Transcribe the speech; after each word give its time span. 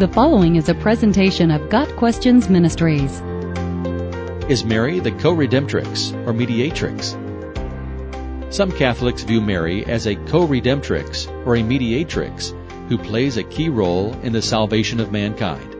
The 0.00 0.08
following 0.08 0.56
is 0.56 0.70
a 0.70 0.74
presentation 0.74 1.50
of 1.50 1.68
Got 1.68 1.94
Questions 1.96 2.48
Ministries. 2.48 3.20
Is 4.48 4.64
Mary 4.64 4.98
the 4.98 5.12
co-redemptrix 5.12 6.14
or 6.26 6.32
mediatrix? 6.32 7.18
Some 8.50 8.72
Catholics 8.72 9.24
view 9.24 9.42
Mary 9.42 9.84
as 9.84 10.06
a 10.06 10.16
co-redemptrix 10.16 11.46
or 11.46 11.56
a 11.56 11.62
mediatrix 11.62 12.54
who 12.88 12.96
plays 12.96 13.36
a 13.36 13.44
key 13.44 13.68
role 13.68 14.14
in 14.22 14.32
the 14.32 14.40
salvation 14.40 15.00
of 15.00 15.12
mankind. 15.12 15.76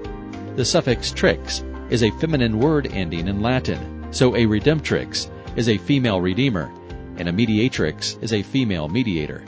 The 0.55 0.67
suffix 0.67 1.13
trix 1.13 1.65
is 1.89 2.03
a 2.03 2.11
feminine 2.11 2.59
word 2.59 2.89
ending 2.93 3.27
in 3.27 3.41
Latin, 3.41 4.07
so 4.11 4.37
a 4.37 4.45
redemptrix 4.45 5.31
is 5.57 5.71
a 5.71 5.79
female 5.79 6.21
redeemer, 6.21 6.71
and 7.17 7.27
a 7.27 7.33
mediatrix 7.33 8.19
is 8.21 8.35
a 8.35 8.43
female 8.43 8.87
mediator. 8.87 9.43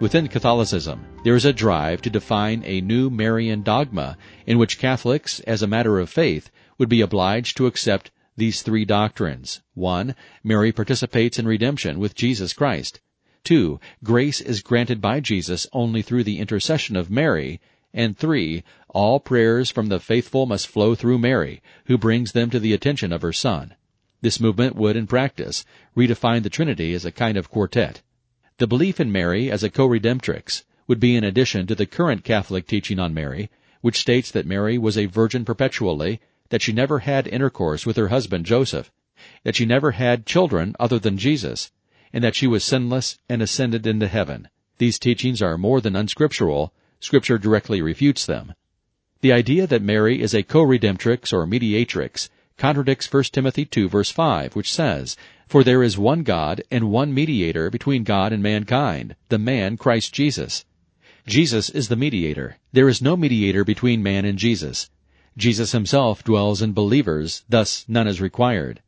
Within 0.00 0.28
Catholicism, 0.28 1.04
there 1.24 1.34
is 1.34 1.44
a 1.44 1.52
drive 1.52 2.00
to 2.00 2.08
define 2.08 2.62
a 2.64 2.80
new 2.80 3.10
Marian 3.10 3.62
dogma 3.62 4.16
in 4.46 4.56
which 4.56 4.78
Catholics, 4.78 5.40
as 5.40 5.60
a 5.60 5.66
matter 5.66 5.98
of 5.98 6.08
faith, 6.08 6.50
would 6.78 6.88
be 6.88 7.02
obliged 7.02 7.58
to 7.58 7.66
accept 7.66 8.10
these 8.34 8.62
three 8.62 8.86
doctrines. 8.86 9.60
1. 9.74 10.14
Mary 10.42 10.72
participates 10.72 11.38
in 11.38 11.46
redemption 11.46 11.98
with 11.98 12.14
Jesus 12.14 12.54
Christ. 12.54 13.00
2. 13.44 13.78
Grace 14.02 14.40
is 14.40 14.62
granted 14.62 15.02
by 15.02 15.20
Jesus 15.20 15.66
only 15.74 16.00
through 16.00 16.24
the 16.24 16.38
intercession 16.38 16.96
of 16.96 17.10
Mary. 17.10 17.60
And 17.92 18.16
3. 18.16 18.64
All 18.88 19.20
prayers 19.20 19.70
from 19.70 19.88
the 19.88 20.00
faithful 20.00 20.46
must 20.46 20.66
flow 20.66 20.94
through 20.94 21.18
Mary, 21.18 21.60
who 21.84 21.98
brings 21.98 22.32
them 22.32 22.48
to 22.48 22.58
the 22.58 22.72
attention 22.72 23.12
of 23.12 23.20
her 23.20 23.34
Son. 23.34 23.74
This 24.22 24.40
movement 24.40 24.76
would, 24.76 24.96
in 24.96 25.06
practice, 25.06 25.66
redefine 25.94 26.42
the 26.42 26.48
Trinity 26.48 26.94
as 26.94 27.04
a 27.04 27.12
kind 27.12 27.36
of 27.36 27.50
quartet. 27.50 28.00
The 28.60 28.66
belief 28.66 29.00
in 29.00 29.10
Mary 29.10 29.50
as 29.50 29.62
a 29.62 29.70
co-redemptrix 29.70 30.64
would 30.86 31.00
be 31.00 31.16
in 31.16 31.24
addition 31.24 31.66
to 31.66 31.74
the 31.74 31.86
current 31.86 32.24
Catholic 32.24 32.66
teaching 32.66 32.98
on 32.98 33.14
Mary, 33.14 33.48
which 33.80 33.98
states 33.98 34.30
that 34.32 34.44
Mary 34.44 34.76
was 34.76 34.98
a 34.98 35.06
virgin 35.06 35.46
perpetually 35.46 36.20
that 36.50 36.60
she 36.60 36.70
never 36.70 36.98
had 36.98 37.26
intercourse 37.26 37.86
with 37.86 37.96
her 37.96 38.08
husband 38.08 38.44
Joseph, 38.44 38.92
that 39.44 39.56
she 39.56 39.64
never 39.64 39.92
had 39.92 40.26
children 40.26 40.76
other 40.78 40.98
than 40.98 41.16
Jesus, 41.16 41.72
and 42.12 42.22
that 42.22 42.34
she 42.34 42.46
was 42.46 42.62
sinless 42.62 43.16
and 43.30 43.40
ascended 43.40 43.86
into 43.86 44.06
heaven. 44.06 44.50
These 44.76 44.98
teachings 44.98 45.40
are 45.40 45.56
more 45.56 45.80
than 45.80 45.96
unscriptural, 45.96 46.74
scripture 46.98 47.38
directly 47.38 47.80
refutes 47.80 48.26
them. 48.26 48.52
The 49.22 49.32
idea 49.32 49.66
that 49.68 49.80
Mary 49.80 50.20
is 50.20 50.34
a 50.34 50.42
co-redemptrix 50.42 51.32
or 51.32 51.46
mediatrix 51.46 52.28
contradicts 52.60 53.10
1 53.10 53.24
Timothy 53.32 53.64
2 53.64 53.88
verse 53.88 54.10
5, 54.10 54.54
which 54.54 54.70
says, 54.70 55.16
For 55.48 55.64
there 55.64 55.82
is 55.82 55.96
one 55.96 56.22
God 56.22 56.62
and 56.70 56.90
one 56.90 57.14
mediator 57.14 57.70
between 57.70 58.04
God 58.04 58.34
and 58.34 58.42
mankind, 58.42 59.16
the 59.30 59.38
man 59.38 59.78
Christ 59.78 60.12
Jesus. 60.12 60.66
Jesus 61.26 61.70
is 61.70 61.88
the 61.88 61.96
mediator. 61.96 62.58
There 62.70 62.86
is 62.86 63.00
no 63.00 63.16
mediator 63.16 63.64
between 63.64 64.02
man 64.02 64.26
and 64.26 64.38
Jesus. 64.38 64.90
Jesus 65.38 65.72
himself 65.72 66.22
dwells 66.22 66.60
in 66.60 66.74
believers, 66.74 67.44
thus 67.48 67.86
none 67.88 68.06
is 68.06 68.20
required. 68.20 68.82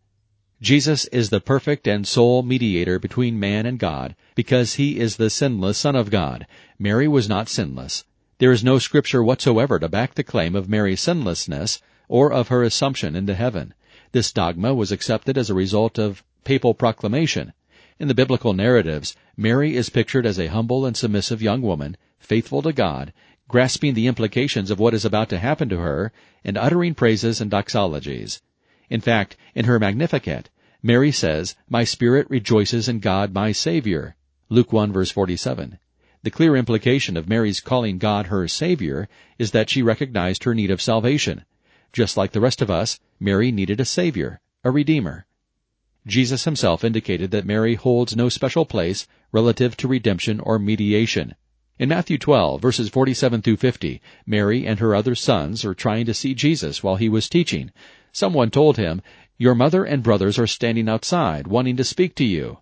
Jesus 0.60 1.06
is 1.06 1.30
the 1.30 1.40
perfect 1.40 1.88
and 1.88 2.06
sole 2.06 2.42
mediator 2.42 2.98
between 2.98 3.40
man 3.40 3.64
and 3.64 3.78
God 3.78 4.14
because 4.34 4.74
he 4.74 5.00
is 5.00 5.16
the 5.16 5.30
sinless 5.30 5.78
Son 5.78 5.96
of 5.96 6.10
God. 6.10 6.46
Mary 6.78 7.08
was 7.08 7.26
not 7.26 7.48
sinless. 7.48 8.04
There 8.36 8.52
is 8.52 8.62
no 8.62 8.78
scripture 8.78 9.22
whatsoever 9.22 9.78
to 9.78 9.88
back 9.88 10.14
the 10.14 10.22
claim 10.22 10.54
of 10.54 10.68
Mary's 10.68 11.00
sinlessness 11.00 11.80
or 12.12 12.30
of 12.30 12.48
her 12.48 12.62
assumption 12.62 13.16
into 13.16 13.34
heaven. 13.34 13.72
This 14.12 14.32
dogma 14.32 14.74
was 14.74 14.92
accepted 14.92 15.38
as 15.38 15.48
a 15.48 15.54
result 15.54 15.98
of 15.98 16.22
papal 16.44 16.74
proclamation. 16.74 17.54
In 17.98 18.06
the 18.06 18.14
biblical 18.14 18.52
narratives, 18.52 19.16
Mary 19.34 19.76
is 19.76 19.88
pictured 19.88 20.26
as 20.26 20.38
a 20.38 20.48
humble 20.48 20.84
and 20.84 20.94
submissive 20.94 21.40
young 21.40 21.62
woman, 21.62 21.96
faithful 22.18 22.60
to 22.60 22.72
God, 22.74 23.14
grasping 23.48 23.94
the 23.94 24.08
implications 24.08 24.70
of 24.70 24.78
what 24.78 24.92
is 24.92 25.06
about 25.06 25.30
to 25.30 25.38
happen 25.38 25.70
to 25.70 25.78
her, 25.78 26.12
and 26.44 26.58
uttering 26.58 26.94
praises 26.94 27.40
and 27.40 27.50
doxologies. 27.50 28.42
In 28.90 29.00
fact, 29.00 29.38
in 29.54 29.64
her 29.64 29.78
Magnificat, 29.78 30.50
Mary 30.82 31.12
says, 31.12 31.56
My 31.70 31.82
spirit 31.82 32.26
rejoices 32.28 32.90
in 32.90 32.98
God 32.98 33.32
my 33.32 33.52
Savior. 33.52 34.16
Luke 34.50 34.70
1 34.70 34.92
verse 34.92 35.10
47. 35.10 35.78
The 36.22 36.30
clear 36.30 36.56
implication 36.56 37.16
of 37.16 37.26
Mary's 37.26 37.60
calling 37.60 37.96
God 37.96 38.26
her 38.26 38.46
Savior 38.48 39.08
is 39.38 39.52
that 39.52 39.70
she 39.70 39.80
recognized 39.80 40.44
her 40.44 40.54
need 40.54 40.70
of 40.70 40.82
salvation. 40.82 41.46
Just 41.92 42.16
like 42.16 42.32
the 42.32 42.40
rest 42.40 42.62
of 42.62 42.70
us, 42.70 42.98
Mary 43.20 43.52
needed 43.52 43.78
a 43.78 43.84
Savior, 43.84 44.40
a 44.64 44.70
Redeemer. 44.70 45.26
Jesus 46.06 46.44
himself 46.44 46.82
indicated 46.82 47.30
that 47.32 47.44
Mary 47.44 47.74
holds 47.74 48.16
no 48.16 48.28
special 48.30 48.64
place 48.64 49.06
relative 49.30 49.76
to 49.76 49.86
redemption 49.86 50.40
or 50.40 50.58
mediation. 50.58 51.34
In 51.78 51.90
Matthew 51.90 52.16
12, 52.16 52.62
verses 52.62 52.88
47 52.88 53.42
through 53.42 53.58
50, 53.58 54.00
Mary 54.24 54.66
and 54.66 54.80
her 54.80 54.94
other 54.94 55.14
sons 55.14 55.64
are 55.64 55.74
trying 55.74 56.06
to 56.06 56.14
see 56.14 56.34
Jesus 56.34 56.82
while 56.82 56.96
he 56.96 57.10
was 57.10 57.28
teaching. 57.28 57.70
Someone 58.10 58.50
told 58.50 58.78
him, 58.78 59.02
Your 59.36 59.54
mother 59.54 59.84
and 59.84 60.02
brothers 60.02 60.38
are 60.38 60.46
standing 60.46 60.88
outside, 60.88 61.46
wanting 61.46 61.76
to 61.76 61.84
speak 61.84 62.14
to 62.14 62.24
you. 62.24 62.58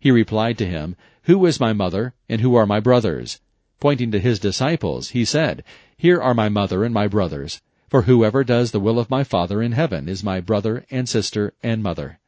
He 0.00 0.10
replied 0.10 0.58
to 0.58 0.66
him, 0.66 0.96
Who 1.22 1.46
is 1.46 1.60
my 1.60 1.72
mother, 1.72 2.14
and 2.28 2.40
who 2.40 2.56
are 2.56 2.66
my 2.66 2.80
brothers? 2.80 3.40
Pointing 3.78 4.10
to 4.10 4.18
his 4.18 4.40
disciples, 4.40 5.10
he 5.10 5.24
said, 5.24 5.62
Here 5.96 6.20
are 6.20 6.34
my 6.34 6.48
mother 6.48 6.84
and 6.84 6.92
my 6.92 7.06
brothers. 7.06 7.60
For 7.92 8.08
whoever 8.08 8.42
does 8.42 8.70
the 8.70 8.80
will 8.80 8.98
of 8.98 9.10
my 9.10 9.22
Father 9.22 9.60
in 9.60 9.72
heaven 9.72 10.08
is 10.08 10.24
my 10.24 10.40
brother 10.40 10.86
and 10.90 11.06
sister 11.06 11.52
and 11.62 11.82
mother. 11.82 12.20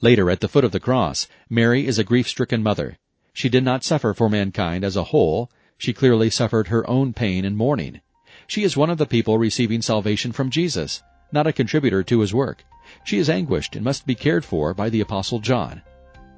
Later, 0.00 0.30
at 0.30 0.40
the 0.40 0.48
foot 0.48 0.64
of 0.64 0.72
the 0.72 0.80
cross, 0.80 1.28
Mary 1.50 1.86
is 1.86 1.98
a 1.98 2.04
grief-stricken 2.04 2.62
mother. 2.62 2.96
She 3.34 3.50
did 3.50 3.64
not 3.64 3.84
suffer 3.84 4.14
for 4.14 4.30
mankind 4.30 4.84
as 4.84 4.96
a 4.96 5.04
whole. 5.12 5.50
She 5.76 5.92
clearly 5.92 6.30
suffered 6.30 6.68
her 6.68 6.88
own 6.88 7.12
pain 7.12 7.44
and 7.44 7.54
mourning. 7.54 8.00
She 8.46 8.64
is 8.64 8.78
one 8.78 8.88
of 8.88 8.96
the 8.96 9.04
people 9.04 9.36
receiving 9.36 9.82
salvation 9.82 10.32
from 10.32 10.48
Jesus, 10.48 11.02
not 11.32 11.46
a 11.46 11.52
contributor 11.52 12.02
to 12.04 12.20
his 12.20 12.32
work. 12.32 12.64
She 13.04 13.18
is 13.18 13.28
anguished 13.28 13.76
and 13.76 13.84
must 13.84 14.06
be 14.06 14.14
cared 14.14 14.42
for 14.46 14.72
by 14.72 14.88
the 14.88 15.02
Apostle 15.02 15.40
John. 15.40 15.82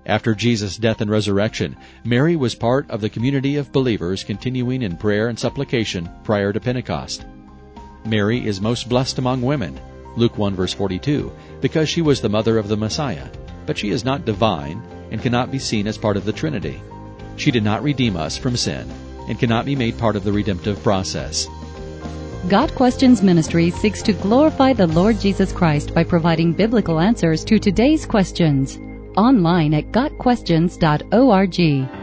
After 0.06 0.34
Jesus' 0.34 0.76
death 0.76 1.00
and 1.00 1.08
resurrection, 1.08 1.76
Mary 2.02 2.34
was 2.34 2.56
part 2.56 2.90
of 2.90 3.00
the 3.00 3.10
community 3.10 3.54
of 3.54 3.70
believers 3.70 4.24
continuing 4.24 4.82
in 4.82 4.96
prayer 4.96 5.28
and 5.28 5.38
supplication 5.38 6.10
prior 6.24 6.52
to 6.52 6.58
Pentecost. 6.58 7.26
Mary 8.04 8.46
is 8.46 8.60
most 8.60 8.88
blessed 8.88 9.18
among 9.18 9.42
women, 9.42 9.78
Luke 10.16 10.36
1 10.38 10.54
verse 10.54 10.72
42, 10.72 11.32
because 11.60 11.88
she 11.88 12.02
was 12.02 12.20
the 12.20 12.28
mother 12.28 12.58
of 12.58 12.68
the 12.68 12.76
Messiah, 12.76 13.28
but 13.66 13.78
she 13.78 13.90
is 13.90 14.04
not 14.04 14.24
divine 14.24 14.82
and 15.10 15.22
cannot 15.22 15.50
be 15.50 15.58
seen 15.58 15.86
as 15.86 15.98
part 15.98 16.16
of 16.16 16.24
the 16.24 16.32
Trinity. 16.32 16.80
She 17.36 17.50
did 17.50 17.64
not 17.64 17.82
redeem 17.82 18.16
us 18.16 18.36
from 18.36 18.56
sin 18.56 18.90
and 19.28 19.38
cannot 19.38 19.64
be 19.64 19.76
made 19.76 19.98
part 19.98 20.16
of 20.16 20.24
the 20.24 20.32
redemptive 20.32 20.82
process. 20.82 21.46
Got 22.48 22.74
Questions 22.74 23.22
Ministry 23.22 23.70
seeks 23.70 24.02
to 24.02 24.12
glorify 24.12 24.72
the 24.72 24.86
Lord 24.86 25.20
Jesus 25.20 25.52
Christ 25.52 25.94
by 25.94 26.04
providing 26.04 26.52
biblical 26.52 26.98
answers 26.98 27.44
to 27.44 27.58
today's 27.58 28.06
questions. 28.06 28.78
Online 29.16 29.74
at 29.74 29.92
GotQuestions.org. 29.92 31.99